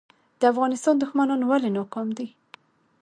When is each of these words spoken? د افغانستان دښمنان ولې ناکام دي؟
د 0.39 0.41
افغانستان 0.53 0.95
دښمنان 0.97 1.41
ولې 1.45 1.69
ناکام 1.77 2.07
دي؟ 2.17 2.27